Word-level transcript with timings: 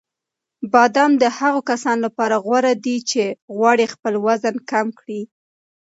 بادام 0.71 1.11
د 1.23 1.25
هغو 1.37 1.59
کسانو 1.69 2.01
لپاره 2.07 2.35
غوره 2.45 2.73
دي 2.85 2.97
چې 3.09 3.21
غواړي 3.55 3.85
خپل 3.93 4.13
وزن 4.27 4.55
کم 4.71 4.87
کړي. 4.99 5.21